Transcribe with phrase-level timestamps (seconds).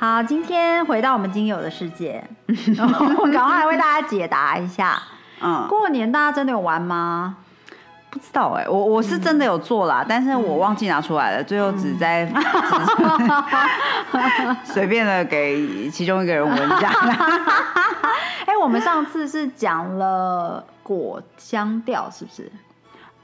[0.00, 4.98] 好，今天回到我们精友的世界， 我赶快为大家解答一下。
[5.42, 7.36] 嗯，过年大家真的有玩吗？
[8.08, 12.26] 不知道哎，我我是真的有做啦，但是我忘记拿出来了，最后只在
[14.64, 16.88] 随便的给其中一个人闻一下。
[18.46, 22.50] 哎，我们上次是讲了果香调，是不是？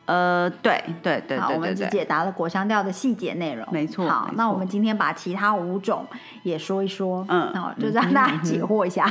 [0.07, 3.67] 呃，对对对好，我们只解答了果香调的细节内容。
[3.73, 4.09] 没错。
[4.09, 6.07] 好，那我们今天把其他五种
[6.45, 9.05] 也说一说，嗯，好，就让大家解惑一下。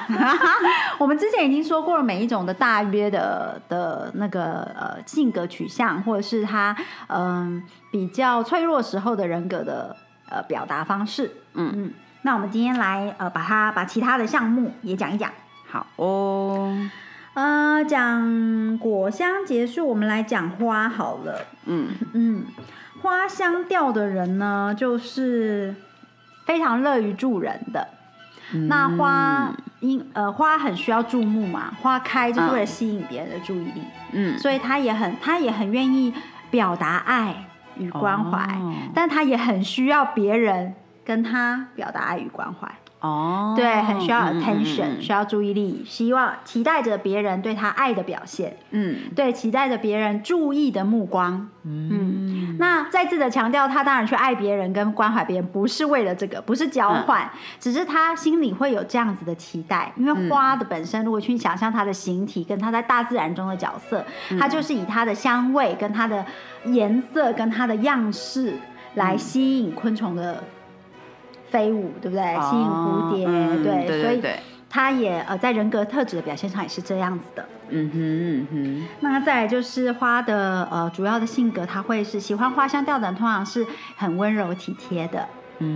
[0.97, 6.75] 我们之前已经说过了每一种的大约的的那个呃性格取向，或者是他
[7.07, 9.95] 嗯比较脆弱时候的人格的
[10.29, 11.29] 呃表达方式。
[11.53, 11.93] 嗯嗯。
[12.21, 15.29] 那我们今天来呃把它把其他的项目也讲一讲。
[15.69, 16.73] 好哦。
[17.35, 21.45] 呃，讲果香结束，我们来讲花好了。
[21.65, 22.45] 嗯嗯，
[23.01, 25.75] 花香调的人呢，就是
[26.45, 27.89] 非常乐于助人的。
[28.69, 33.81] 那花因呃花很需要注目嘛，花开就是为了吸引别人的注意力。
[34.13, 36.13] 嗯，所以他也很他也很愿意
[36.49, 37.47] 表达爱
[37.77, 38.47] 与关怀，
[38.93, 42.71] 但他也很需要别人跟他表达爱与关怀。
[43.05, 64.03] 哦，对，很需要 attention，需要注意力，希望期待着别人对他爱的表现，嗯，对，期待着别人注意的目光，嗯，那再次的强调，他当然去爱别人跟关怀别人，不是为了这个，不是交换，只是他心里会有这样子的期待，因为花的本身，如果去想象它的形体跟它在大自然中的角色，
[64.39, 66.25] 它就是以它的香味跟它的
[66.65, 68.55] 颜色跟它的样式
[68.95, 70.43] 来吸引昆虫的。
[71.55, 72.21] 飞舞对不对？
[72.41, 73.25] 吸引蝴蝶，
[73.63, 74.21] 对，所以
[74.69, 77.47] 他也呃在人格特质的表现上也是这样子的。
[77.69, 78.87] 嗯哼嗯哼。
[78.99, 85.25] 那再来就是花的呃主要的性格，他会是喜欢花香调的人，通常是很温柔体贴的，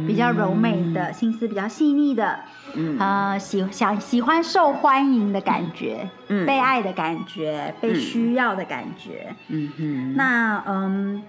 [0.05, 2.39] 比较柔美的心思比较细腻的，
[2.75, 6.09] 嗯呃喜想喜欢受欢迎的感觉，
[6.45, 9.33] 被爱的感觉，被需要的感觉。
[9.47, 10.15] 嗯哼。
[10.17, 11.23] 那嗯。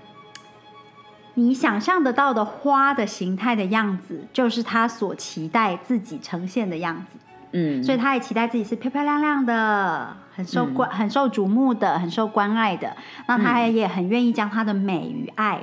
[1.41, 7.19] 你想象得到的花的形态的样子，就是他所期待自己呈现的样子。
[7.53, 12.95] 嗯，所以他也期待自己是漂漂亮亮的，很受关、很受瞩目的，很受关爱的。
[13.27, 15.61] 那他也很愿意将他的美与爱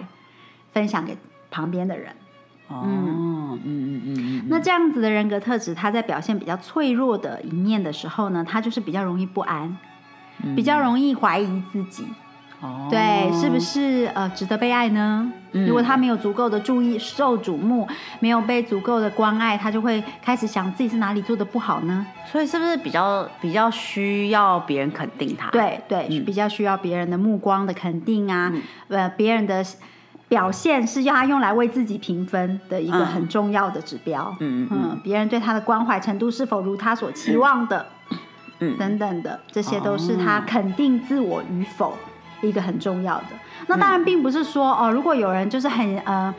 [0.74, 1.16] 分享给
[1.52, 2.12] 旁边的人。
[2.68, 4.48] 哦，嗯嗯嗯嗯。
[4.50, 9.78] 那这样子的人格特质，他在表现比较脆弱的一面的时候呢，他就是比较容易不安，
[10.56, 12.06] 比较容易怀疑自己。
[12.90, 15.32] 对，是不是呃值得被爱呢？
[15.52, 17.88] 如果他没有足够的注意、受瞩目，
[18.20, 22.06] 没有被足够的关爱，他就会开始想自己是哪里做的不好呢？
[22.32, 25.50] 所以是不是比较比较需要别人肯定他？
[25.52, 28.52] 对对，比较需要别人的目光的肯定啊，
[28.88, 29.64] 呃，别人的
[30.28, 34.36] 表现是要他用来为自己评分的一个很重要的指标。
[34.40, 37.86] 嗯嗯，别人对他的关怀程度是否如他所期望的？
[38.60, 41.96] 嗯，等等的，这些都是他肯定自我与否。
[42.42, 43.26] 一个很重要的，
[43.68, 46.34] 那当然并不是说哦，如果有人就是很呃，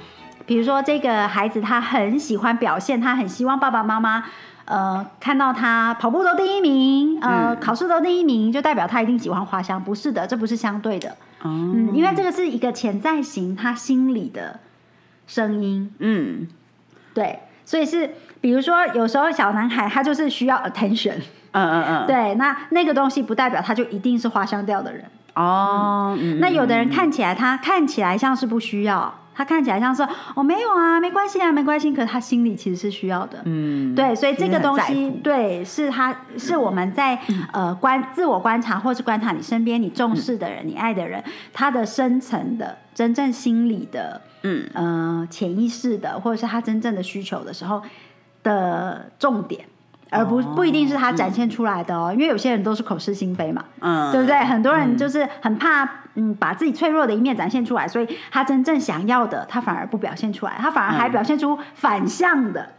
[0.47, 4.25] 比如说这个孩子他很喜欢表现，他很希望爸爸妈妈
[4.65, 14.61] 呃看到他跑步都第一名，呃考试都第一名，就代表他一定喜欢花香，不是的，这不是相对的，嗯，因为这个是一个潜在型他心里的
[15.27, 16.47] 声音，嗯，
[17.13, 21.17] 对，所以是比如说有时候小男孩他就是需要 attention，
[21.51, 25.05] 嗯嗯嗯，对，那那个东西不代表他就一定是花香调的人。
[25.39, 30.03] 哦，那有的人看起来他看起来像是不需要，他看起来像是
[30.35, 33.39] 哦没有啊，没关系啊，没关系，可他心里其实是需要的。
[33.45, 37.17] 嗯，对，所以这个东西对是他是我们在
[37.53, 41.23] 呃观自我观察，或是观察你身边你重视的人、你爱的人，
[41.53, 44.69] 他的深层的真正心理的嗯。
[44.75, 47.81] 呃潜意识的，或者是他真正的需求的时候
[48.43, 49.67] 的重点。
[50.11, 54.37] 而不不一定是他展现出来的哦，因为有些人都是口是心非嘛，嗯，对不对？
[54.39, 62.71] 很多人就是很怕，嗯，把自己脆弱的一面展现出来，所以他真正想要的，他反而不表现出来，他反而还表现出反向的，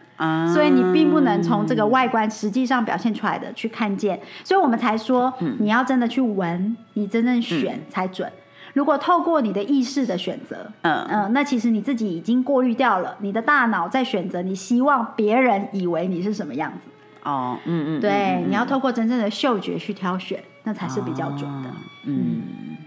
[0.54, 8.32] 所以你并不能从这个外观实际上表现出来的去看见，所以我们才说，你要真的去闻，你真正选才准。
[8.74, 11.06] 如果透过你的意识的选择，嗯。
[11.10, 16.90] 嗯，那其实你自己已经过滤掉了，你的大脑在选择你希望别人以为你是什么样子。
[17.24, 21.70] 哦，嗯嗯，对，你要透过真正的嗅觉去挑选，那才是比较准的。
[22.06, 22.78] 嗯，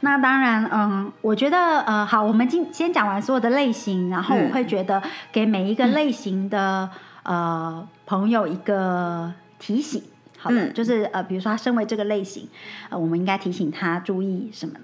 [0.00, 5.02] 那当然，嗯，我觉得，呃，好，我们今先讲完所有的类型，然后我会觉得
[5.32, 6.88] 给每一个类型的
[7.24, 10.02] 呃朋友一个提醒。
[10.38, 12.48] 好的，就是呃，比如说他身为这个类型，
[12.90, 14.74] 呃，我们应该提醒他注意什么？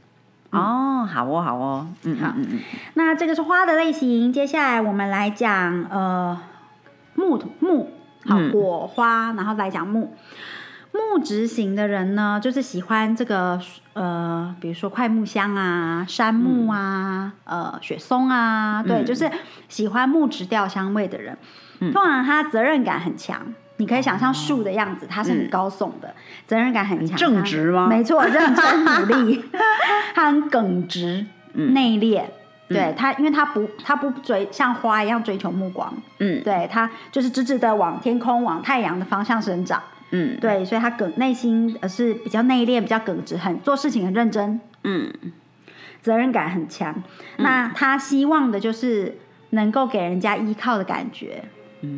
[0.51, 2.61] 哦，好哦，好哦，嗯，好，嗯嗯。
[2.95, 6.41] 那这个是花的类型，接下来我们来讲呃
[7.15, 7.93] 木木，
[8.27, 10.17] 好果花，然后来讲木。
[10.93, 13.61] 木质型的人呢，就是喜欢这个
[13.95, 19.29] 呃，比如说快木香啊、杉木啊、呃雪松啊，对，就是
[19.69, 21.37] 喜欢木质调香味的人，
[21.81, 23.41] 通常他责任感很强。
[23.79, 26.15] 你可以想象树的样子，它是很高耸的，
[26.47, 27.89] 责任感很强，正直吗？
[27.89, 29.45] 没错，认真努力，
[30.15, 32.23] 他很耿直、内敛。
[32.69, 35.93] 对他，因为他不，他不追像花一样追求目光。
[36.19, 39.83] 嗯，对，他就是直直的往天空、往太阳的方向生长。
[40.11, 44.61] 嗯，对，所以他耿内心呃是比较内敛、比较耿直，很做事情很认真。
[44.85, 45.13] 嗯，
[46.01, 46.95] 责任感很强。
[47.39, 49.17] 那他希望的就是
[49.51, 51.45] 能够给人家依靠的感觉。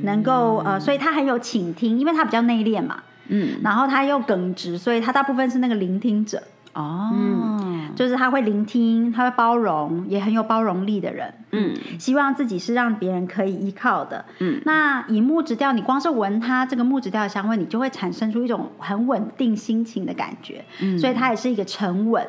[0.03, 6.43] 能够呃，所以他很有倾听，因为他比较内敛嘛，嗯，然后他又耿直，所以他大部分是那个聆听者
[6.73, 7.56] 哦，嗯，
[7.97, 22.25] 就是他会聆听，他会包容，也很有包容力的人，嗯，希望自己是让别人可以依靠的，嗯，那以木质调，你光是闻它这个木质调的香味，你就会产生出一种很稳定心情的感觉，嗯，所以它也是一个沉稳，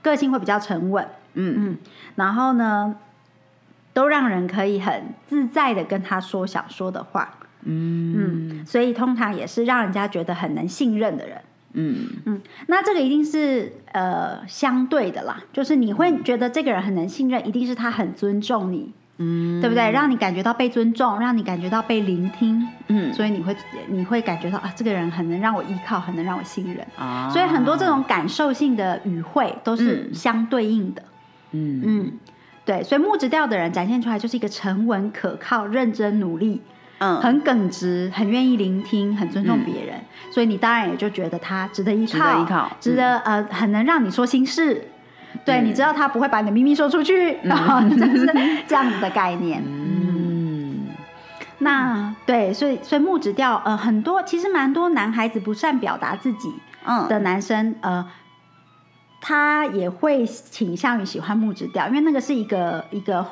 [0.00, 1.54] 个性会比较沉稳，嗯。
[1.58, 1.78] 嗯，
[2.14, 2.94] 然后呢？
[3.92, 7.28] 都让人可以很自在的跟他说想说的话，
[7.64, 8.14] 嗯。
[8.60, 11.38] 嗯，所以通常也是让人家觉得很能信任的人，
[11.72, 12.08] 嗯。
[12.24, 19.90] 嗯，那这个一定是呃相对的啦，就是你会觉得这个人很能信任，一定是他很尊重你，嗯，对不对？
[19.90, 23.56] 让你感觉到被尊重，让你感觉到被聆听，嗯，所以你会
[23.88, 26.86] 你会感觉到啊，这个人很能让我依靠，很能让我信任。
[26.96, 31.02] 啊，所以很多这种感受性的语汇都是相对应的，
[31.52, 31.82] 嗯。
[31.84, 32.12] 嗯。
[32.62, 36.60] 对，所以木质调的人展现出来就是一个沉稳、可靠、认真、努力，
[37.00, 40.00] 嗯，很耿直，很愿意聆听，很尊重别人。
[40.30, 44.88] 所以你当然也就觉得他值得依靠，值得依靠，值得呃，很能让你说心事。
[45.44, 48.26] 对，你知道他不会把你的秘密说出去，然后 就是
[48.66, 49.62] 这样子的概念。
[49.66, 50.88] 嗯，
[51.58, 56.54] 那对，所以所以木质调呃，很多其实蛮多男孩子不善表达自己
[57.08, 58.06] 的男生呃。
[59.22, 63.22] 他也会倾向于喜欢木质调，因为那个是一个一个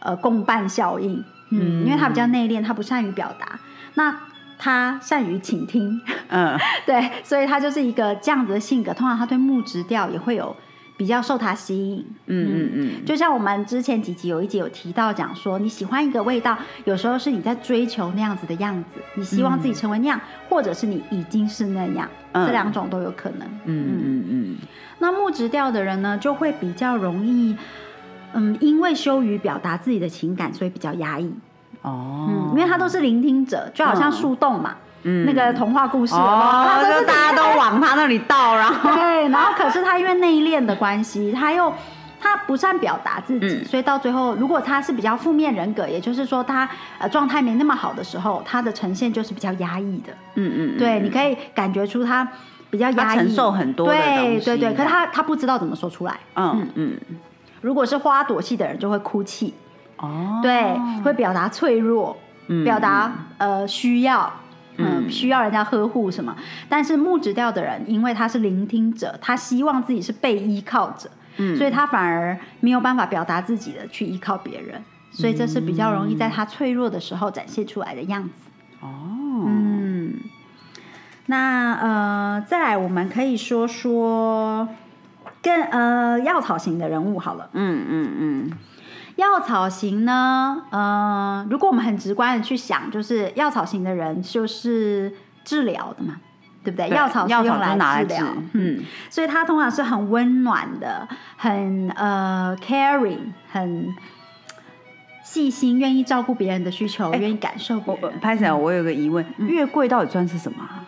[0.00, 3.58] 呃共伴效应，嗯，因为他比较内敛，他不善于表达，
[3.94, 4.14] 那
[4.58, 8.92] 他善于倾听，嗯， 对，所以他就是一个这样子的性格。
[8.92, 10.54] 通常他对木质调也会有
[10.96, 24.56] 比较受他吸引，嗯嗯嗯，就像我们之前几集有一集有提到讲说，你喜欢一个味道，有时候是你在追求那样子的样子，你希望自己成为那样，或者是你已经是那样，这两种都有可能，嗯嗯嗯。
[24.98, 27.56] 那木质调的人呢，就会比较容易，
[28.34, 31.32] 嗯，因为羞于表达自己的情感，所以比较压抑。
[31.82, 41.72] 哦，嗯，因为他都是聆听者，就好像树洞嘛，嗯，那个童话故事，哦，就大家都往他那里倒，然后 对，然后可是他因为内敛的关系，他又
[42.20, 46.68] 他不善表达自己，所以到最后，如果他是比较负面人格，也就是说他
[46.98, 50.12] 呃状态没那么好的时候，他的呈现就是比较压抑的。
[50.34, 52.28] 嗯嗯，对，你可以感觉出他。
[52.70, 56.16] 比较压抑，承受很多对对对，可是他他不知道怎么说出来。
[56.36, 56.96] 嗯嗯，
[57.60, 59.54] 如果是花朵系的人就会哭泣，
[59.96, 62.16] 哦，对，会表达脆弱，
[62.64, 64.32] 表达呃需要，
[64.76, 66.34] 嗯，需要人家呵护什么。
[66.68, 78.30] 但是木质调的人，因为他是聆听者，他希望自己是被依靠者，嗯，所以他反而没有办法表达自己的去依靠别人，所以这是比较容易在他脆弱的时候展现出来的样子。
[78.80, 78.88] 哦，
[79.46, 80.14] 嗯。
[81.26, 84.68] 那呃，再来，我们可以说说
[85.42, 87.48] 跟呃药草型的人物好了。
[87.52, 88.50] 嗯嗯嗯，
[89.16, 95.12] 药草型呢，呃，如果我们很直观的去想，就是药草型的人就是
[95.44, 96.20] 治疗的嘛，
[96.62, 96.88] 对不对？
[96.88, 103.88] 药草是用来治疗，嗯，所以他通常是很温暖的，很呃 caring，很
[105.24, 108.20] 细心，愿意照顾别人的需求，愿意感受别人。
[108.20, 110.62] 拍起来，我有个疑问，月桂到底算是什么？
[110.62, 110.84] 啊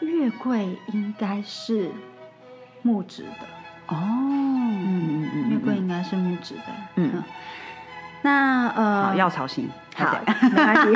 [0.00, 1.92] 月桂应该是
[2.82, 3.46] 木质的
[3.92, 6.62] 哦，嗯嗯嗯，月桂应该是木质的，
[6.96, 7.22] 嗯，
[8.22, 10.92] 那呃，药草型，好，没关系，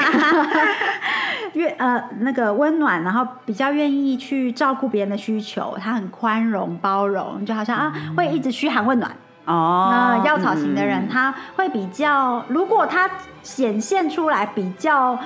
[1.59, 9.11] 月呃那个温暖，然后比较愿意去照顾别人的需求，他很宽容包容，就好像啊会一直嘘寒问暖。
[9.45, 9.89] 哦。
[9.91, 13.11] 那药草型的人他会比较，如果他
[13.43, 15.19] 显现出来比较。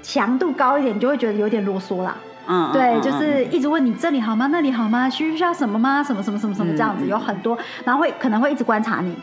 [0.00, 2.16] 强度高一点，你就会觉得有点啰嗦啦。
[2.48, 4.48] 嗯，对，嗯就是一直问你这里好吗？
[4.50, 5.08] 那里好吗？
[5.08, 6.02] 需不需要什么吗？
[6.02, 9.14] 什么什么什么什么这样子，嗯有很多，然后会可能会一直观察你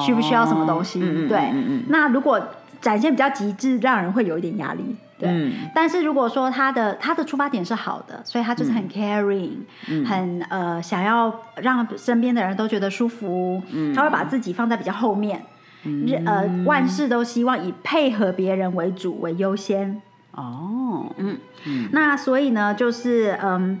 [0.00, 1.00] 需不需要什么东西。
[1.28, 1.52] 对，
[1.88, 2.40] 那如果
[2.80, 4.96] 展现比较极致，让人会有一点压力。
[5.18, 9.50] 对，嗯但是如果说他的他的出发点是好的，所以他就是很 caring，、
[9.88, 15.44] 嗯很呃想要让身边的人都觉得舒服，嗯他会把自己放在比较后面，
[15.82, 20.00] 日呃万事都希望以配合别人为主为优先。
[20.40, 21.38] 哦，嗯。
[21.64, 21.88] 嗯。
[21.92, 23.80] 那所以呢，就是嗯，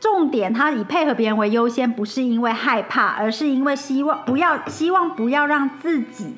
[0.00, 6.36] 重点他以配合别人为优先，不是因为害怕，而是因为希望不要希望不要让自己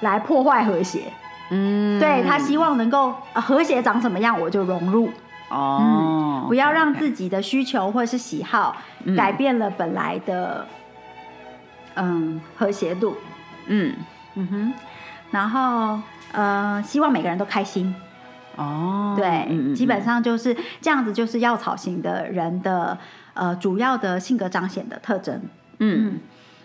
[0.00, 1.04] 来破坏和谐。
[1.50, 5.10] 嗯，对他希望能够、呃和谐长什么样，我就融入，
[5.50, 9.14] 哦，不要让自己的需求或者是喜好嗯。
[9.14, 10.66] 改变了本来的
[11.94, 13.14] 嗯和谐度。
[13.66, 13.94] 嗯。
[14.36, 14.72] 嗯哼，
[15.30, 16.00] 然后
[16.32, 17.94] 呃，希望每个人都开心。
[18.56, 22.98] 哦，对，嗯嗯基本上就是这样子，就是药草型的人的
[23.34, 25.40] 呃主要的性格彰显的特征。
[25.78, 26.14] 嗯。
[26.14, 26.20] 嗯，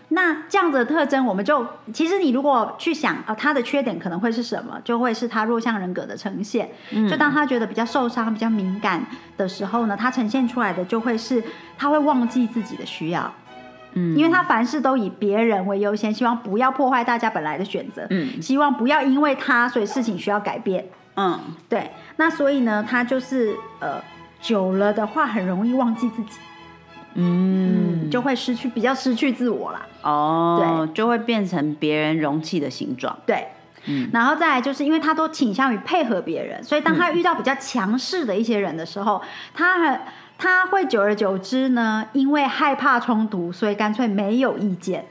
[0.10, 6.70] 那这样子的特征，我们就其实你如果去想啊、呃，他的缺点可能会是什么，就会是他弱项人格的呈现。
[6.92, 7.08] 嗯。
[7.08, 9.06] 就当他觉得比较受伤、比较敏感
[9.38, 11.44] 的时候呢，他呈现出来的就会是
[11.78, 13.32] 他会忘记自己的需要，
[13.94, 14.16] 嗯。
[14.16, 18.42] 因为他凡事都以别人为优先，希望不要破坏大家本来的选择，嗯。
[18.42, 20.86] 希望不要因为他所以事情需要改变。
[21.16, 24.02] 嗯对，那所以呢，他就是呃
[24.42, 26.40] 久了的话，很容易忘记自己，
[27.16, 29.86] 嗯嗯，就会失去比较失去自我啦。
[30.04, 33.18] 哦，对就会变成别人容器的形状。
[33.26, 33.48] 对，
[33.86, 39.22] 嗯然后再来就是因为他都倾向于配合别人，所以当他遇到比较强势的一些人的时候，
[39.54, 40.00] 他很
[40.38, 45.06] 他会久而久之呢，因为害怕冲突，所以干脆没有意见。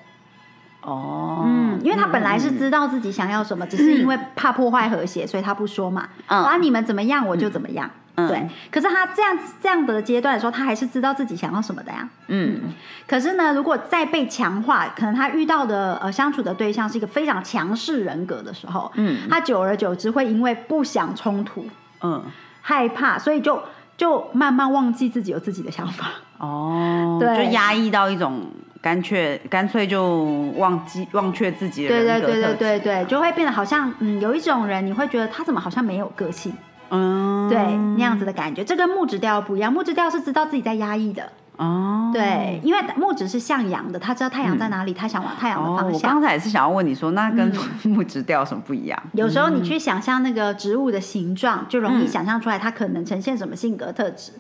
[0.83, 6.09] 哦，嗯，因为他本来是嗯知道自己想要什么，只是因为怕破坏和谐，所以他不说嘛。
[6.29, 6.39] 嗯。
[6.45, 7.91] 啊，你们怎么样我就怎么样。
[8.15, 8.29] 嗯。
[8.29, 12.09] 对，可是他这样这样的阶段的时候，他还是知道自己想要什么的呀。
[12.29, 12.73] 嗯。
[13.07, 19.29] 可是呢，如果再被强化，可能他遇到的呃相处的对象是一个非常强势人格的时候，嗯。
[19.29, 21.67] 他久而久之会因为不想冲突、
[22.03, 22.23] 嗯。
[22.63, 23.63] 害怕，所以就
[23.97, 26.07] 就慢慢忘记自己有自己的想法。
[26.39, 27.47] 哦，对。
[27.47, 28.47] 就压抑到一种
[28.81, 30.17] 干脆干脆就
[30.57, 36.53] 忘记忘却自己的对对人格对对对对，就会变得好像嗯，有一种人你会觉得他怎么好像没有个性，
[36.91, 37.59] 嗯，对
[37.97, 38.63] 那样子的感觉。
[38.65, 45.93] 这跟木质调不一样，木质调是知道自己在压抑的，哦，对，因为木质是向阳的，他知道太阳在哪里，他想往太阳的哦，方向。
[45.93, 49.03] 我刚才也是想要问你说，那跟 木质调有什么不一样？
[49.13, 52.09] 有时候你去想象那个植物的形状，就容易嗯。
[52.09, 54.31] 想象出来它可能呈现什么性格特质。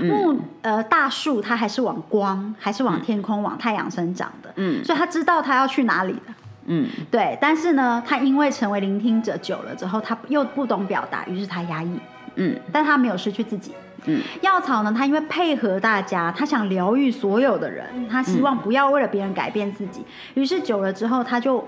[0.00, 4.84] 木呃大树它还是往光，还是往天空、往太阳生长的，嗯。
[4.84, 6.32] 所以他知道他要去哪里的。
[6.66, 6.88] 嗯。
[7.10, 11.98] 对，但是呢，他因为成为聆听者久了之后，他又不懂表达，于是他压抑，
[12.36, 12.56] 嗯。
[12.70, 13.72] 但他没有失去自己。
[14.06, 14.20] 嗯。
[14.42, 21.66] 药草呢，他因为配合大家，他想疗愈所有的人，他希望不要为了别人改变自己，于是久了之后，他就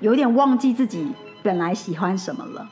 [0.00, 2.68] 有点忘记自己本来喜欢什么了。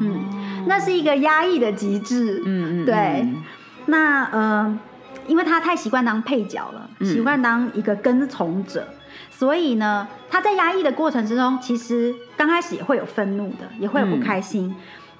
[0.00, 2.42] 嗯，那是一个压抑的极致。
[2.44, 3.42] 嗯嗯，对嗯。
[3.86, 4.78] 那呃，
[5.26, 7.06] 因为他太习惯当配角了，嗯。
[7.06, 8.86] 习惯当一个跟从者，
[9.30, 14.74] 所以呢，他在压抑的过程之中，其实刚开始也会有愤怒的，也会有不开心。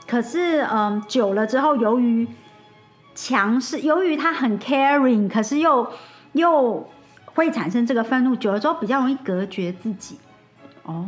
[0.06, 2.26] 可是，嗯、久了之后，由于
[3.14, 5.86] 强势，由于他很 caring，可是又
[6.32, 6.88] 又
[7.26, 10.18] 会产生这个愤怒，久了之后比较容易隔绝自己。
[10.84, 11.06] 哦，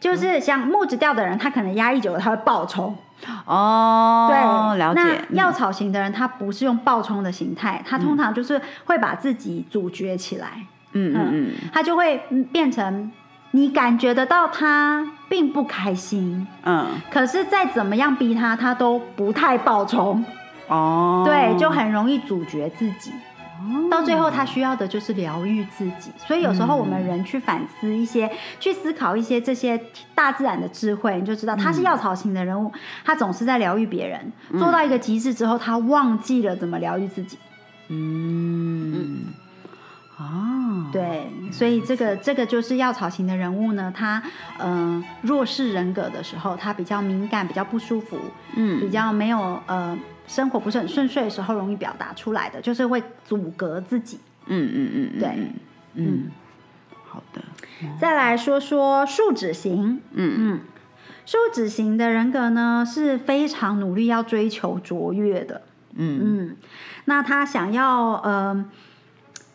[0.00, 2.96] 就是像木质调的人，他可能压抑久了，他会爆冲。
[3.44, 5.00] 哦，对，了解。
[5.02, 13.10] 那药草型的人，他不是用爆冲的形态，他通常就是会把自己阻绝起来，嗯嗯嗯他就会嗯变成
[13.52, 20.24] 你感觉得到他并不开心，嗯，可是再怎么样逼他，他都不太爆冲，
[20.68, 23.12] 哦，对，就很容易主角自己。
[23.90, 26.12] 到最后，他需要的就是疗愈自己。
[26.16, 29.80] 所以有时候我们人去反思一些、去思考一些这些
[30.14, 32.70] 大自然的智慧，你就知道他是药草型的人物，
[33.04, 37.36] 他总是在疗愈别人，做到一个极致之后，他忘记了怎么疗愈自己。
[37.88, 39.07] 嗯
[41.50, 44.22] 所以这个这个就是药草型的人物呢，他
[44.58, 48.18] 呃弱势人格的时候，他比较敏感，比较不舒服，
[48.56, 54.20] 嗯比嗯较没有呃生活不是很顺遂的时候，容易表达出来的，就是会阻隔自己。
[54.46, 55.54] 嗯嗯嗯，嗯对嗯
[55.94, 56.30] 嗯，
[57.06, 57.42] 好的，
[58.00, 60.60] 再来说说树脂型，嗯嗯，
[61.26, 65.62] 树脂型的人格呢是非常努力要追求卓越的，
[65.94, 66.20] 嗯。
[66.22, 66.56] 嗯，
[67.06, 68.64] 那他想要呃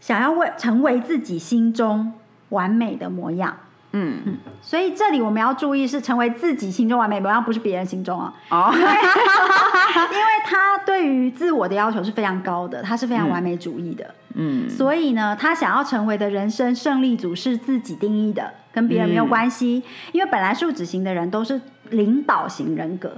[0.04, 2.12] 想要为成为自己心中
[2.50, 3.56] 完美的模样，
[3.94, 8.34] 嗯嗯，所以这里我们要注意是成为自己心中完美模样，不是别人心中啊。
[8.50, 14.14] 哦， 因为他对于自我的要求是非常高的，他是非常完美主义的。
[14.34, 19.82] 嗯，所以呢，他想要成为的人生胜利组是自己定义的，跟别人没有关系。
[20.12, 23.10] 因为本来数值型的人都是领导型人格，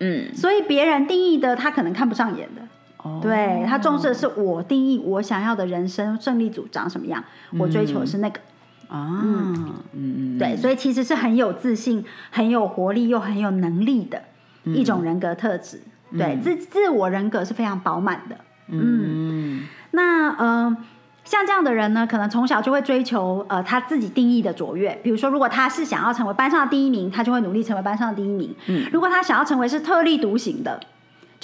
[0.00, 2.60] 嗯，所以别人定义的他可能看不上眼的。
[3.04, 7.22] 哦对他重视的是我定义我想要的人生胜利组长什么样，
[7.58, 8.40] 我追求的是那个。
[8.86, 14.22] 啊，嗯嗯，对，所以其实是很有自信、很有活力又很有能力的
[14.64, 15.80] 一种人格特质。
[16.16, 18.36] 对，自自我人格是非常饱满的。
[18.68, 20.76] 嗯那呃，
[21.24, 24.94] 像这样的人呢，可能从小就会追求呃他自己定义的卓越。
[25.02, 28.54] 比如说，如果他是想要成为班上的第一名，他就会努力成为班上的第一名。
[28.68, 30.78] 嗯如果他想要成为是特立独行的，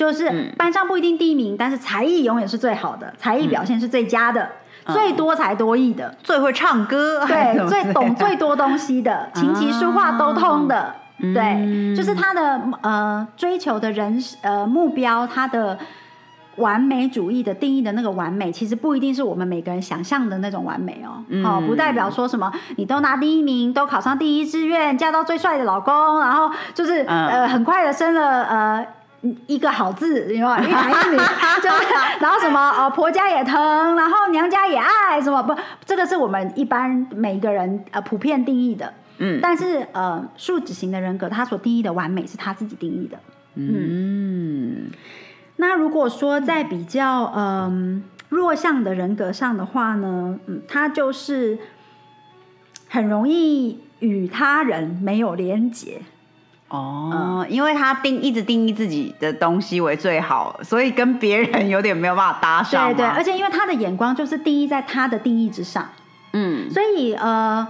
[0.01, 4.49] 就是班上不一定第一名，但是才艺永远是最好的，才艺表现是最佳的，
[4.87, 6.17] 最多才多艺的。
[6.23, 15.79] 最会唱歌，对， 最懂最多东西的， 琴棋书画都通的，对，就是他的呃追求的人呃目标，他的
[16.57, 28.87] 完美主义的定义的那个完美，其实不一定是我们每个人想象的那种完美哦，哦，不代表说什么你都拿第一名，都考上第一志愿，嫁到最帅的老公，然后就是、呃很快的生了呃。
[29.47, 30.69] 一个好字，有没有？
[30.69, 31.17] 一男一女，
[31.63, 35.55] 就是，然后什么呃，婆家也疼，然后娘家也爱，什么不？
[35.85, 43.19] 这个是我们一般每一个人呃普遍定义的，嗯但是呃，数指型的人格，他所定义的完美是他自己定义的。
[43.57, 44.91] 嗯
[45.57, 51.59] 那如果说在比较嗯、弱项的人格上的话呢，嗯，他就是
[52.89, 56.01] 很容易与他人没有连结。
[56.71, 62.95] 哦，因为他定一直定义自己的东西为最好，所以跟别人有点没有办法搭上。
[62.95, 65.89] 对对，而且因为他的眼光就是定义在他的定义之上，
[66.33, 66.71] 嗯。
[66.71, 67.67] 所以呃，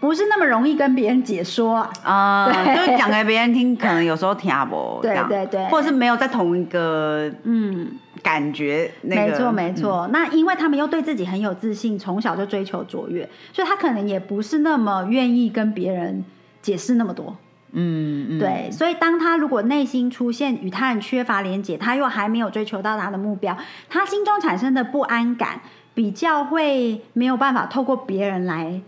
[0.00, 2.52] 不是那么容易跟别人解说啊。
[2.52, 5.64] 就是讲给别人听，可能有时候听不 对对对。
[5.70, 7.90] 或者是没有在同一个嗯，
[8.22, 10.08] 感觉，那个没错没错。
[10.12, 16.22] 那因为他们又对自己很有自信，从小就追求卓越，所以他可能也不是那么愿意跟别人
[16.60, 17.34] 解释那么多。
[17.76, 23.56] 嗯嗯，对，所以当他如果内心出现与他人缺乏连结，他又还没有追求到他的目标，
[23.90, 25.60] 他心中产生的不安感，
[25.92, 28.80] 比较会没有办法透过别人来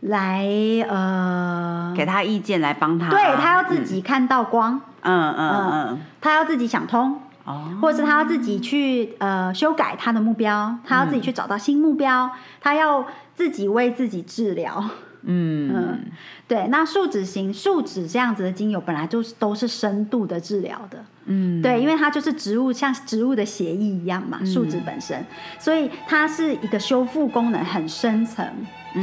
[0.00, 0.46] 来
[0.88, 6.00] 呃，给他意见来帮他，对他要自己看到光，嗯嗯嗯。
[6.20, 14.84] 他要自己想通，哦，或者是他要自己去呃修改他的目标，他要自己去找到新目标，他要自己为自己治疗。
[15.22, 15.72] 嗯。
[15.74, 16.00] 嗯，
[16.46, 21.60] 对，那树脂型树脂这样子的精油本来就是都是深度的治疗的，嗯。
[21.62, 25.24] 对，因为它就是植物像植物的血液一样嘛，树脂本身，
[25.58, 28.46] 所以它是一个修复功能很深层、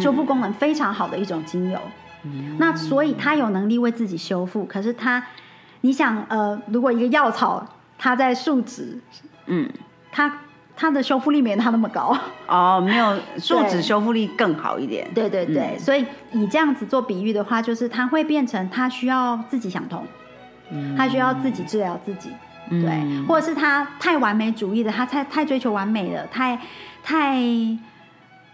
[0.02, 1.80] 修复功能非常好的一种精油。
[2.58, 5.24] 那所以它有能力为自己修复，可是它，
[5.82, 7.66] 你想呃，如果一个药草
[7.98, 9.00] 它在树脂，
[9.46, 9.70] 嗯。
[10.18, 10.34] 它
[10.76, 12.16] 它的修复力没有它那么高。
[12.48, 20.06] 哦，没有树对脂修复力更好一点，对对对，所以以这样子做比喻的话，就是它会变成它需要自己想通，
[20.98, 22.30] 他需要自己治疗自己，
[22.70, 23.26] 对，嗯。
[23.28, 26.60] 或者是他太完美主义的，他太太追求完美了，太
[27.04, 27.40] 太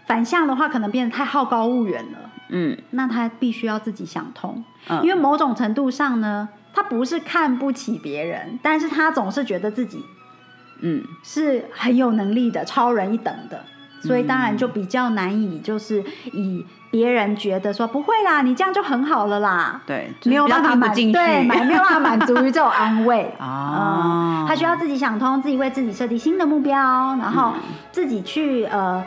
[0.06, 2.18] 反向的话，可能变得太好高骛远了。
[2.50, 2.76] 嗯。
[2.90, 5.02] 那他必须要自己想通，嗯。
[5.02, 10.04] 因为某种程度上呢，他不是看不起别人，但是他总是觉得自己
[10.82, 11.02] 嗯。
[11.22, 13.64] 是很有能力的，超人一等的，
[14.00, 23.32] 所以当然就比较难以就是以别人觉得说不会啦，你这样就很好了啦，对，没有办法满进去，对，满没有办法满足于这种安慰。
[23.40, 24.00] 啊。
[24.08, 26.76] 嗯他需要自己想通，自己为自己设定新的目标，
[27.16, 27.54] 然后
[27.92, 29.02] 自己去呃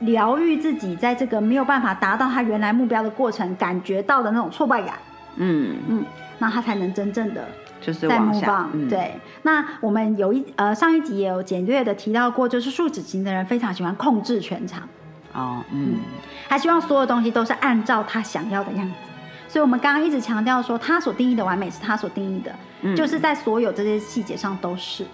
[0.00, 4.96] 疗愈自己在这个没有办法达到他原来目标的过程感觉到的那种挫败感，
[5.36, 6.04] 嗯，嗯，
[6.38, 7.48] 那他才能真正的
[7.84, 14.88] 就是在往下目放，，嗯，对，那我们有一呃上一集也有简略的提到过，就是树脂型的人非常喜欢控制全场，
[15.34, 15.96] 哦，嗯
[16.48, 18.94] 他希望所有东西都是按照他想要的样子。
[19.48, 25.04] 所以我们刚刚一直强调说，他所定义的完美是他所定义的，嗯就是在所有这些细节上都是。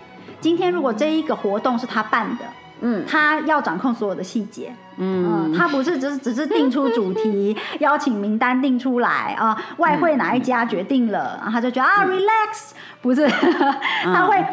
[0.40, 2.44] 今天如果这一个活动是他办的，
[2.80, 12.70] 嗯他要掌控所有的细节，嗯嗯，他不是只是只是定出主题， 邀请名单定出来啊、外汇哪一家决定了，然后他就觉得啊，relax，
[13.02, 13.28] 不是，
[14.04, 14.44] 他会。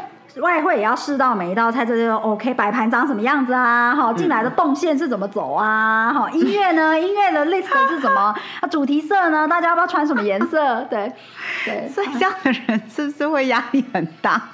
[0.41, 2.53] 外汇也要试到每一道菜，这就 OK。
[2.55, 3.95] 摆盘长什么样子啊？
[3.95, 6.11] 哈，进来的动线是怎么走啊？
[6.13, 6.91] 哈，音乐呢？
[6.99, 8.35] 音乐的 list 是什么？
[8.59, 9.47] 啊，主题色呢？
[9.47, 10.81] 大家要不要穿什么颜色？
[10.89, 11.09] 对，
[11.63, 14.49] 对， 所以这样的人是不是会压力很大？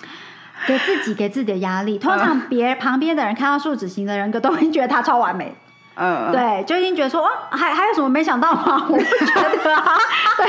[0.68, 1.98] 给自己给自己的压力。
[1.98, 5.56] 通常别旁边的人看到树脂型的人格，都会觉得他超完美。
[5.96, 8.86] 嗯，对，就已经觉得说，哦，还还有什么没想到吗？
[8.90, 9.98] 我不觉得啊，
[10.38, 10.48] 对，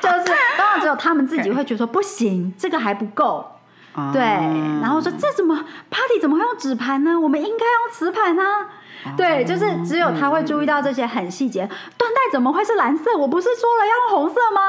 [0.00, 3.44] 就是当然只有他们自己 会觉得说，不行，这个还不够，
[4.12, 4.22] 对，
[4.80, 5.56] 然后说这怎么
[5.90, 7.18] party 怎么会用纸盘呢？
[7.18, 8.42] 我们应该用瓷盘呢？
[9.16, 11.68] 对，就是只有他会注意到这些很细节，缎
[11.98, 13.16] 带怎么会是蓝色？
[13.18, 14.60] 我不是说了要用红色吗？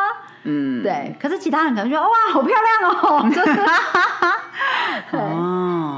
[0.43, 3.56] 嗯，对，可是其他人可能觉得哇，好漂亮哦， 就是
[5.12, 5.19] 对，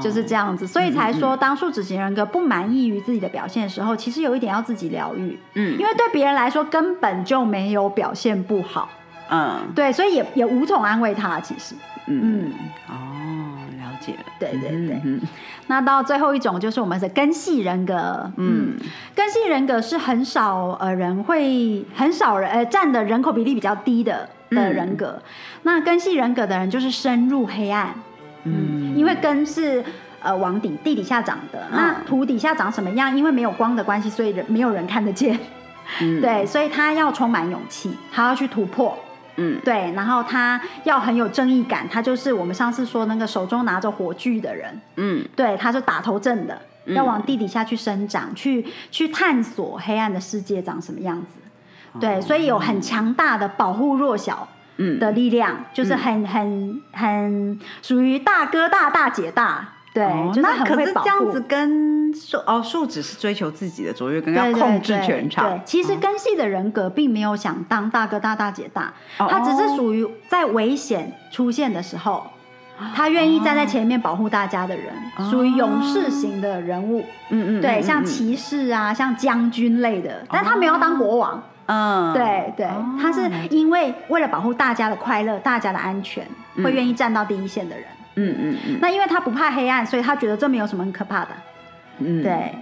[0.02, 8.88] 就是这样子，所以才说当数字型人格不满意于自己的表现的时候，其实有一点要自己疗愈，嗯，因为对别人来说根本就没有表现不好，
[9.30, 11.74] 嗯，对，所以也也无从安慰他，其实，
[12.06, 12.52] 嗯，
[12.88, 12.94] 哦，
[13.78, 15.20] 了解了，对对对，
[15.66, 18.76] 那到最后一种就是我们的根系人格，嗯，
[19.14, 24.28] 根系人格是很少呃人会很少人呃占的人口比例比较低的。
[24.50, 25.20] 的人格，
[25.62, 27.94] 那根系人格的人就是深入黑暗，
[28.44, 29.84] 嗯，因为根是
[30.20, 33.16] 呃往底地底下长的，那土底下长什么样？
[33.16, 35.38] 因为没有光的关系，所以人没有人看得见，
[36.00, 36.20] 嗯。
[36.22, 38.96] 对，所以他要充满勇气，他要去突破，
[39.36, 51.26] 嗯，对，然后他要很有正义感，他就是我们上次说那个手中拿着火炬的人，嗯，对，他是打头阵的，要往地底下去生长，去去探索黑暗的世界长什么样子。
[52.00, 54.48] 对，所以有很强大的保护弱小
[55.00, 60.04] 的力量，就是很很很属于大哥大大姐大，对，
[60.42, 65.44] 那可是这样子跟数哦数只是追求自己的卓越，跟要控制全场。
[65.48, 72.26] 对，其实根系的人格并没有想当大哥大大姐大，他只是属于在危险出现的时候，
[72.94, 74.94] 他愿意站在前面保护大家的人，
[75.30, 77.04] 属于勇士型的人物。
[77.30, 81.42] 嗯嗯，对，像骑士啊，像将军类的，但他没有当国王。
[81.66, 82.66] 嗯，对对，
[83.00, 86.26] 他是因为为了保护大家的快乐、大家的安全，
[86.62, 87.84] 会愿意站到第一线的人。
[88.14, 88.78] 嗯嗯嗯。
[88.80, 91.30] 那因为他不怕黑暗，所以他觉得这没有什么很可怕的。
[91.98, 92.52] 嗯，对。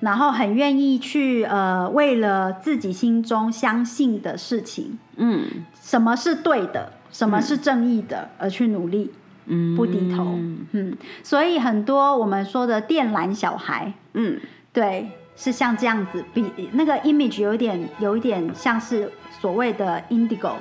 [0.00, 5.46] 然后很愿意去呃，为了自己心中相信的事情，嗯，
[5.80, 9.12] 什么是对的，什么是正义的，而去努力，
[9.46, 10.38] 嗯，不低头，
[10.72, 10.96] 嗯。
[11.22, 14.40] 所以很多我们说的电缆小孩，嗯，
[14.72, 15.10] 对。
[15.36, 20.52] 是像这样子，比那个 image 有一点，有一点像是所谓的 indigo，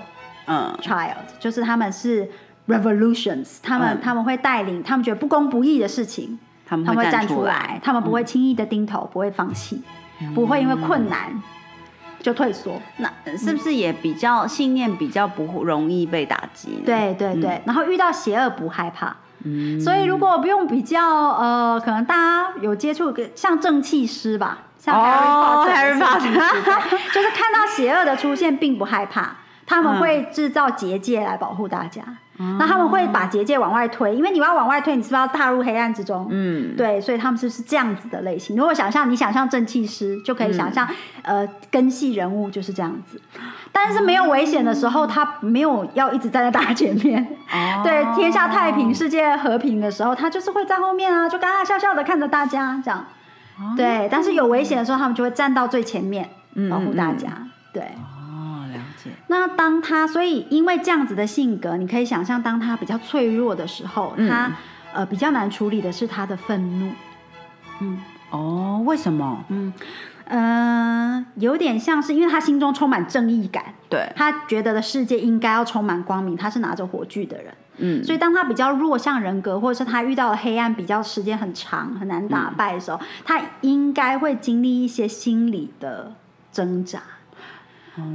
[0.48, 2.30] 嗯，child，就是他们是
[2.68, 9.82] revolutions，他们他们会带领，他们觉得不公不义的事情，他们会站出来，他们不会轻易的低头，不会放弃，
[10.34, 11.42] 不会因为困难
[12.20, 12.82] 就退缩。
[12.98, 16.82] 那是不是也比较信念比较不容易被打击？
[16.86, 19.16] 对对对，然后遇到邪恶不害怕。
[19.80, 26.32] 所以，如果不用比较，呃，可能大家有接触个像正气师吧，像 Harry Potter，
[27.14, 32.04] 就是看到邪恶的出现并不害怕，他们会制造结界来保护大家。
[32.38, 36.28] 那他们会把结界往外推，因为你要往外推，你是不是要踏入黑暗之中？
[36.32, 38.58] 嗯，对，所以他们是是这样子的类型。
[38.58, 40.88] 如果想象，你想象正气师，就可以想象，
[41.22, 43.22] 呃，根系人物就是这样子。
[43.72, 47.38] 但是没有危险的时候，他没有要一直站在大家前面。
[47.84, 53.06] 对，天下太平、世界和平的时候，他就是会在后面啊，就嘎嘎笑笑的看着大家这样。
[53.78, 56.28] 对，但是有危险的时候，他们就会站到最前面
[56.70, 57.30] 保护大家。
[57.72, 57.84] 对。
[59.28, 64.52] 那当他，所以因为这样子的性格，你可以想象，当他比较脆弱的时候，他
[64.94, 66.92] 呃比较难处理的是他的愤怒。
[67.80, 69.44] 嗯，哦，为什么？
[69.50, 69.74] 嗯
[70.26, 77.54] 嗯，有点像是因为他心中充满正义感，对他觉得的世界应该要充满光明，他是拿着火炬的人。
[77.78, 86.14] 嗯，所以当他比较弱项人格，或者是他遇到了黑暗比较时间很长很难打败的时候，他应该会经历一些心理的
[86.52, 87.02] 挣扎。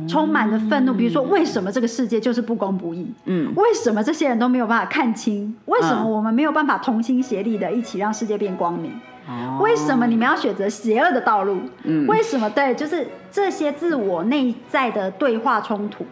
[0.09, 3.07] 充满着愤怒，比如说，为什么这个世界就是不公不义？
[3.27, 5.55] 嗯，为什么这些人都没有办法看清？
[5.67, 8.93] 为什么我们没有办法同心协力的一起让世界变光明？
[9.29, 11.59] 哦，为什么你们要选择邪恶的道路？
[11.85, 12.49] 嗯，为什么？
[12.51, 16.05] 对，就是这些自我内在的对话冲突，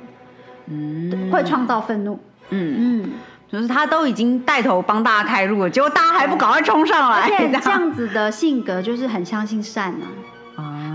[0.66, 2.20] 嗯，会创造愤怒。
[2.50, 3.11] 嗯嗯，
[3.50, 7.29] 就是他都已经带头帮大家开路了，结果大家还不赶快冲上来？
[7.61, 10.07] 这样子的性格就是很相信善呢。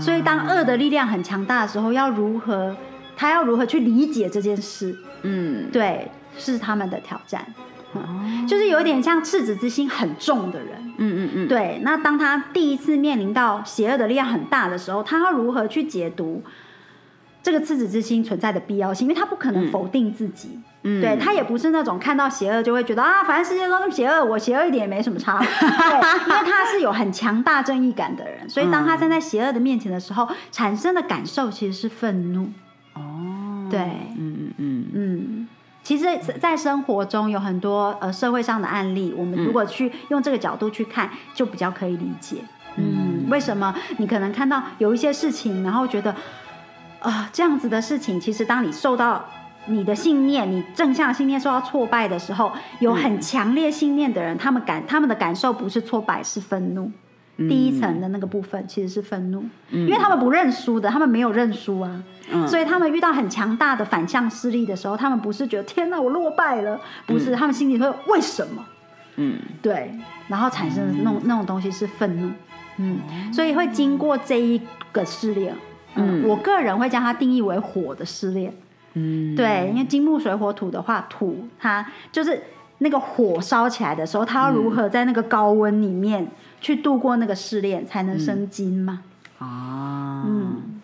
[0.02, 2.76] 所以，当恶的力量很强大的时候，要如何？
[3.16, 4.96] 他要如何去理解这件事？
[5.22, 7.46] 嗯，对，是他们的挑战。
[7.92, 8.00] 哦，
[8.48, 10.70] 就是有一点像赤子之心很重的人。
[10.96, 11.48] 嗯嗯嗯。
[11.48, 16.42] 对，那当他第一次面临到邪恶的力量很大的时候，他要如何去解读
[17.42, 19.06] 这个赤子之心存在的必要性？
[19.08, 20.58] 因为他不可能否定自己。
[20.82, 25.38] 对他也不是那种看到邪恶就会觉得啊，反正世界都那么邪恶，我邪恶一点也没什么差。
[25.38, 32.50] 对，因为他是有很强大正义感的人，所以当他站在邪恶的面前的时候，产生的感受其实是愤怒。
[32.94, 33.80] 哦，对，
[34.18, 35.48] 嗯嗯嗯嗯。
[35.84, 36.04] 其实，
[36.40, 42.36] 在生活中有很多呃社会上的案例，我们如果去用这个角度去看，就比较可以理解。
[42.76, 43.26] 嗯。
[43.30, 46.14] 为什么你可能看到有一些事情，然后觉得
[47.00, 49.24] 啊、这样子的事情，其实当你受到
[49.66, 56.90] 你的信念，你正向信念受到挫败的时候，有很强烈信念的人，他们感他们的感受不是挫败，是愤怒。
[57.48, 62.04] 第一层的那个部分其实是愤怒，因为他们不认输的，他们没有认输啊，
[62.46, 68.64] 所以他们遇到很强大的反向势力的时候，他们不是觉得天哪我落败了，不是，他们心里会为什么？
[69.16, 69.90] 嗯，对，
[70.28, 72.30] 然后产生的那种、那种东西是愤怒，
[72.76, 73.00] 嗯，
[73.32, 74.60] 所以会经过这一
[74.92, 75.54] 个试炼，
[75.94, 78.52] 嗯，我个人会将它定义为火的试炼，
[78.94, 82.42] 嗯，对，因为金木水火土的话，土它就是
[82.78, 86.26] 那个火烧起来的时候，它要如何在那个高温里面
[86.60, 89.00] 去度过那个试炼，才能生金嘛？
[89.38, 90.80] 哦，嗯，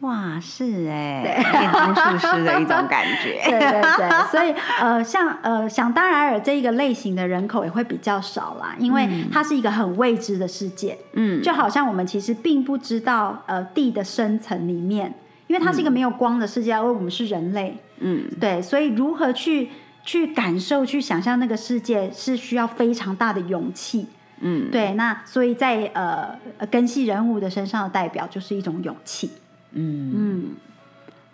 [0.00, 3.40] 哇，是哎，炼金术师的一种感觉。
[3.50, 15.12] 对对对，所以呃，像呃想当然尔这一个类型的人口也会比较少啦，因为它是一个很未知的世界，嗯，就好像我们其实并不知道呃地的深层里面，
[15.48, 19.70] 因为它是一个没有光的世界，而我们是人类，嗯，对，所以如何去
[20.04, 24.06] 去感受、去想象那个世界，是需要非常大的勇气。
[24.40, 29.32] 嗯，对，那所以在呃呃根系人物的身上的代表就是一种勇气。
[29.72, 30.54] 嗯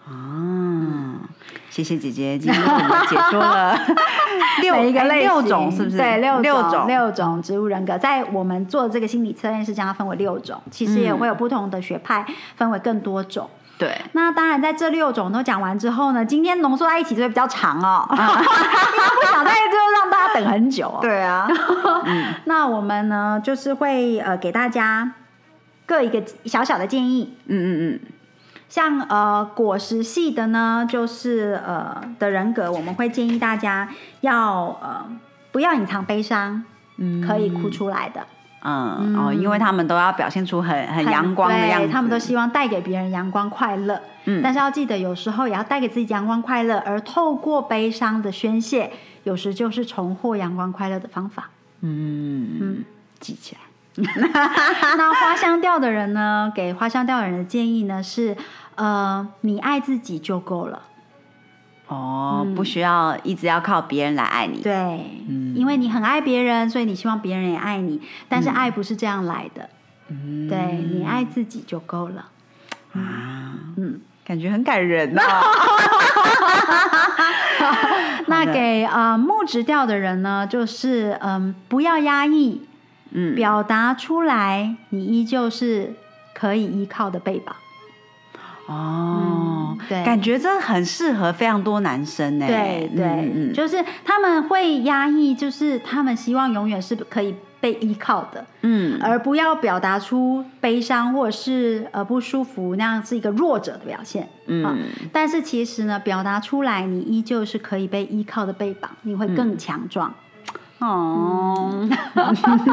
[0.06, 1.28] 嗯，啊，
[1.68, 3.78] 谢谢姐姐，今天给我们解说了
[4.62, 5.96] 六一个类六型种是不是？
[5.96, 12.24] 对，六六种，六种植物人格，在我们做这个心理测验是将它分为六种，其实也会有不同的学派
[12.56, 13.50] 分为更多种。
[13.76, 18.24] 对，那当然，在这六种都讲完之后呢，今天浓缩在一起就会比较长哦， 因为
[19.20, 20.98] 不想再就让大家等很久哦。
[21.02, 21.48] 对啊，
[22.46, 25.12] 那我们呢，就是会呃给大家
[25.86, 28.00] 各一个小小的建议，嗯嗯。
[28.66, 33.88] 像呃果实系的呢，就是呃的人格，我们会建议大家
[34.20, 35.06] 要呃
[35.52, 36.64] 不要隐藏悲伤，
[36.96, 38.26] 嗯，可以哭出来的，
[38.64, 44.00] 嗯哦，因为他们都要表现出很很阳光的样子，他们都希望带给别人阳光快乐。
[44.26, 48.90] 嗯但是要记得，有时候也要带给自己阳光快乐，而透过悲伤的宣泄，
[49.24, 51.50] 有时就是重获阳光快乐的方法。
[51.82, 52.84] 嗯嗯嗯，
[53.20, 54.02] 记起来，
[54.96, 58.34] 那花香调的人呢，给花香调的人的建议呢是，
[58.76, 60.80] 呃，你爱自己就够了。
[61.88, 64.72] 哦，不需要一直要靠别人来爱你，对，
[65.28, 65.54] 嗯。
[65.54, 68.00] 因为你很爱别人，所以你希望别人也爱你。
[68.28, 69.68] 但是爱不是这样来的，
[70.08, 70.48] 嗯。
[70.48, 72.26] 对你爱自己就够了。
[72.94, 75.42] 啊，嗯，感觉很感人 啊。
[78.26, 82.62] 那给呃木质调的人呢，就是嗯、不要压抑，
[83.10, 85.94] 嗯，表达出来，你依旧是
[86.34, 87.54] 可以依靠的背膀。
[88.66, 89.20] 哦。
[89.20, 89.43] 嗯，
[89.88, 92.46] 对感觉这很适合非常多男生呢。
[92.46, 104.28] 对对，嗯嗯就是他们会压抑，就是他们希望永远是可以被依靠的，嗯而不要表达出悲伤或者是呃不舒服，那样是一个弱者的表现。
[104.46, 104.78] 嗯
[105.12, 110.12] 但是其实呢，表达出来，你依旧是可以被依靠的背膀，你会嗯更强壮。
[110.80, 111.88] 哦，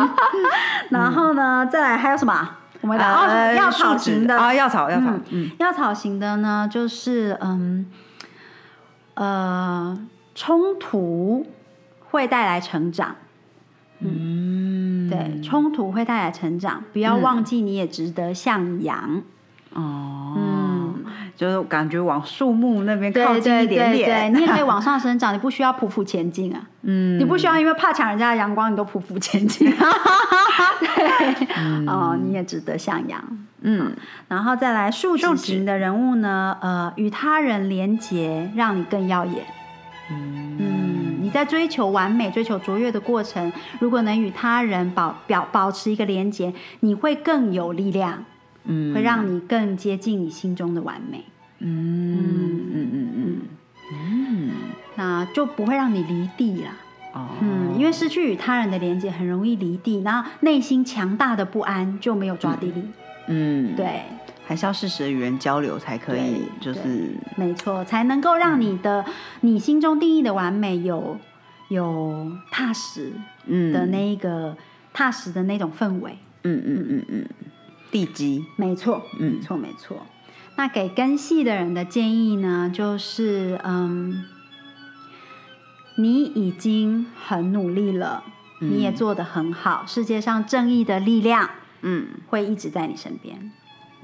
[0.90, 2.58] 然后呢，再来还有什么？
[2.82, 4.38] 我们讲药草型的。
[4.38, 5.14] 啊，药草药草
[5.60, 7.86] 药草型的呢，就是嗯
[9.14, 9.98] 呃
[10.36, 11.46] 冲突
[12.10, 13.16] 会带来成长，
[14.00, 19.22] 嗯，对，冲突会带来成长，不要忘记你也值得向阳。
[19.74, 20.61] 哦，嗯，
[21.36, 29.72] 就是感觉往树木那边靠近一点对对，点，你也可以 往上生长，你不需要匍匐前进啊，嗯，你不需要因为怕抢人家的阳光，你都匍匐前进。
[30.80, 33.24] 对，哦，你也值得向阳。
[33.64, 33.96] 嗯
[34.28, 39.44] 然后再来树脂树脂型的人物呢，呃，与他人连结，让你更耀眼。
[40.10, 48.26] 嗯嗯，你在追求完美、追求卓越的过程，如果能与他人保表保持一个连结，你会更有力量，
[48.66, 48.94] 嗯。
[48.94, 51.24] 会让你更接近你心中的完美。
[51.60, 52.72] 嗯嗯。
[52.74, 53.42] 嗯嗯
[53.94, 54.52] 嗯。
[54.96, 56.72] 那就不会让你离地啦。
[57.14, 57.28] 哦。
[57.42, 62.84] 嗯，因为失去与他人的连接，很容易离地，然后内心强大的不安就没有抓地力。
[63.28, 64.02] 嗯，对，
[64.46, 69.06] 还是要适时的与人交流才可以，就是没错，才能够让你的、
[69.42, 71.18] 你心中定义的完美有
[71.70, 73.12] 有踏实
[73.46, 73.72] 嗯。
[73.72, 74.58] 的那一个、
[74.92, 76.18] 踏实的那种氛围。
[76.44, 77.26] 嗯嗯嗯嗯，
[77.92, 79.34] 地基，没错，嗯。
[79.34, 80.06] 没错，没错。
[80.56, 84.26] 那给根系的人的建议呢，就是嗯，
[85.98, 88.24] 你已经很努力了，
[88.60, 91.50] 你也做得很好，世界上正义的力量
[91.82, 92.08] 嗯。
[92.28, 93.52] 会一直在你身边。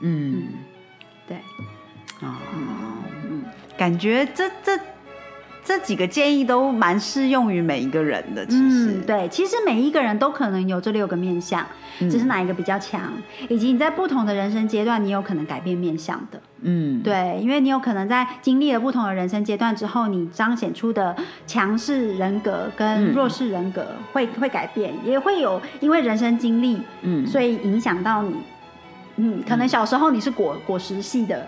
[0.01, 0.49] 嗯。
[1.27, 1.37] 对，
[2.21, 2.35] 哦，
[3.29, 3.43] 嗯，
[3.77, 4.79] 感觉这这
[5.67, 8.45] 这几个建议都蛮适用于每一个人的。
[8.45, 11.65] 其实，对，其实每一个人都可能有这六个面相，
[11.99, 13.11] 只是哪一个比较强，
[13.49, 16.39] 以及你在不同的人生阶段，你有可能改变面相的。
[16.61, 21.13] 嗯，对，因为你有可能在经历了不同的人生阶段之后，你彰显出的
[21.45, 28.37] 强势人格跟弱势人格会会改变，也会有因为人生经历，嗯，所以影响到你。
[29.17, 31.47] 嗯，可能小时候你是果果实系的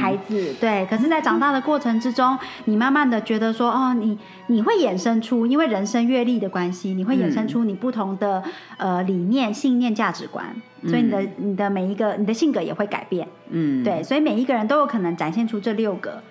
[0.00, 0.86] 孩子，对。
[0.86, 8.42] 可是，在长大的过程之中，你慢慢的觉得说，哦，你你会衍生出，因为人生阅历的关系，你会衍生出你不同的
[8.78, 10.44] 呃理念、信念、价值观，
[10.86, 13.28] 所以你的你的每一个你的性格也会改变。
[13.50, 16.22] 嗯，对，所以每一个人都有可能展现出这六个。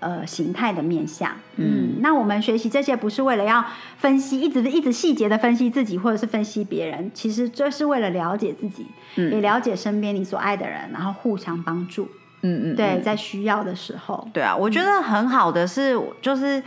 [0.00, 3.64] 呃，形态的面相，嗯，那我们学习这些不是为了要
[3.98, 12.08] 分析，一直一直细节的分析自己，或者是分析别人，其实这是为了了解自己，也了解身边你所爱的人，然后互相帮助，
[12.42, 16.62] 嗯嗯，对，在需要的时候，对啊，我觉得很好的是，就是。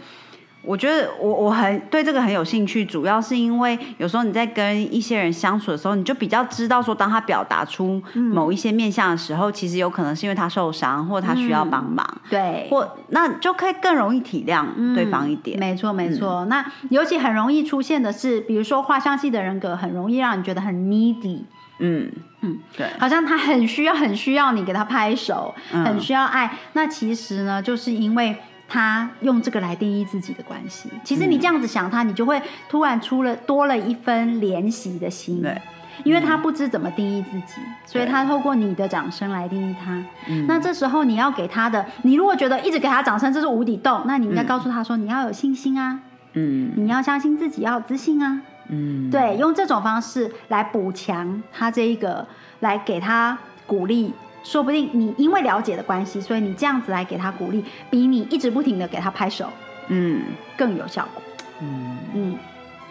[0.66, 15.60] 我觉得我我很对这个很有兴趣，主要是因为有时候你在跟一些人相处的时候，你就比较知道说，当他表达出某一些面向的时候，其实有可能是因为他受伤，或他需要帮忙，对，或那就可以更容易体谅对方一点。
[15.60, 16.46] 没错，没错。
[16.46, 21.42] 那尤其很容易出现的是，比如说画像系的人格，很容易让你觉得很 needy。
[21.80, 22.10] 嗯
[22.42, 26.58] 嗯，对，好像他很需要，很需要你给他拍手，很需要爱。
[26.72, 28.38] 那其实呢，就是因为。
[28.74, 35.62] 他用这个来定义自己的关系，其实你这样子想他，你就会突然出了多了一分怜惜的心，对，
[36.04, 40.04] 因为他不知怎么定义自己，所以他透过你的掌声来定义他。
[40.48, 46.00] 那这时候你要给他的，你如果觉得一直给他掌声这是无底洞，那你应该告诉他说你要有信心啊，
[46.34, 52.26] 嗯，你要相信自己，要有自信啊，嗯，对，用这种方式来补强他这一个，
[52.62, 54.12] 来给他鼓励。
[54.44, 59.50] 说不定你因为了解的关系，所以你这样子来给他鼓励，比你一直不停的给他拍手，
[59.88, 60.22] 嗯，
[60.58, 61.24] 更有效果。
[61.62, 61.98] 嗯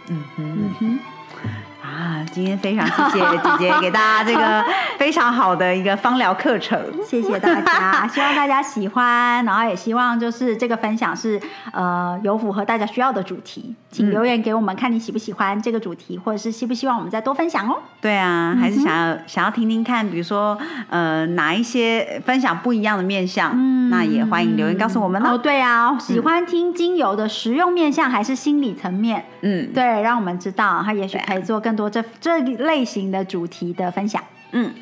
[0.08, 0.98] 嗯嗯哼。
[1.92, 4.64] 啊，今天非常谢谢姐姐给大家这个
[4.96, 11.38] 非常好的一个芳疗课程， 谢谢大家，希望大家喜欢，然后也希望就是这个分享是
[11.72, 17.76] 呃有符合大家需要的主题，请留言给我们，看你喜不喜欢这个主题，或者是希不希望我们再多分享哦。
[18.00, 25.36] 对啊，还是想要想要听听看，比如说呃哪一些分享不一样的面相，嗯，那也欢迎留言告诉我们哦。
[25.36, 29.26] 对啊，喜欢听精油的实用面相还是心理层面？
[29.42, 31.81] 嗯，对，让我们知道，他也许可以做更多。
[31.88, 34.72] 这这类型的主题的分享，嗯，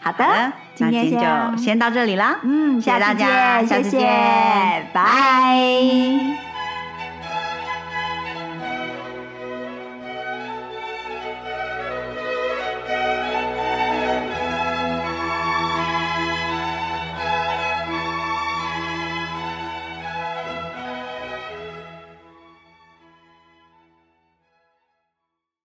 [0.00, 3.98] 好的，今天就先到这里啦，嗯，谢谢大家，谢谢，
[4.92, 6.49] 拜。